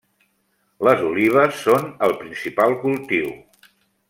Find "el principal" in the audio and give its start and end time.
2.09-2.77